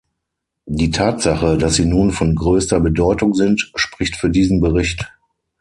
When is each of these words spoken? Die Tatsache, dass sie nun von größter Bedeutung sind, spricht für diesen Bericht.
Die 0.65 0.89
Tatsache, 0.89 1.59
dass 1.59 1.75
sie 1.75 1.85
nun 1.85 2.09
von 2.11 2.33
größter 2.33 2.79
Bedeutung 2.79 3.35
sind, 3.35 3.69
spricht 3.75 4.15
für 4.15 4.31
diesen 4.31 4.59
Bericht. 4.59 5.07